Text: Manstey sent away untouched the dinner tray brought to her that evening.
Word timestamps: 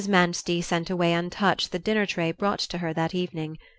Manstey 0.09 0.63
sent 0.63 0.89
away 0.89 1.13
untouched 1.13 1.71
the 1.71 1.77
dinner 1.77 2.07
tray 2.07 2.31
brought 2.31 2.57
to 2.61 2.79
her 2.79 2.91
that 2.91 3.13
evening. 3.13 3.59